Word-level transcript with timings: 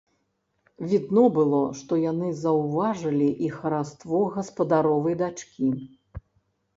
Відно 0.91 1.25
было, 1.33 1.57
што 1.81 1.99
яны 2.11 2.29
заўважылі 2.43 3.27
і 3.49 3.49
хараство 3.57 4.21
гаспадаровай 4.39 5.19
дачкі. 5.21 5.69